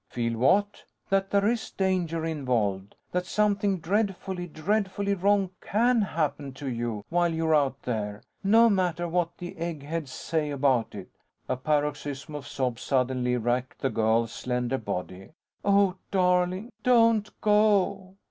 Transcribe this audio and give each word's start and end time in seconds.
"Feel 0.09 0.35
what?" 0.39 0.83
"That 1.11 1.29
there 1.29 1.47
is 1.47 1.69
danger 1.69 2.25
involved. 2.25 2.95
That 3.11 3.27
something 3.27 3.77
dreadfully, 3.79 4.47
dreadfully 4.47 5.13
wrong 5.13 5.51
can 5.61 6.01
happen 6.01 6.53
to 6.53 6.67
you 6.67 7.05
while 7.09 7.31
you're 7.31 7.53
out 7.53 7.83
there. 7.83 8.23
No 8.43 8.67
matter 8.67 9.07
what 9.07 9.37
the 9.37 9.55
eggheads 9.59 10.11
say 10.11 10.49
about 10.49 10.95
it." 10.95 11.11
A 11.47 11.55
paroxysm 11.55 12.33
of 12.33 12.47
sobs 12.47 12.81
suddenly 12.81 13.37
racked 13.37 13.77
the 13.81 13.91
girl's 13.91 14.31
slender 14.33 14.79
body. 14.79 15.33
"Oh, 15.63 15.97
darling, 16.09 16.71
don't 16.81 17.39
go!" 17.39 18.15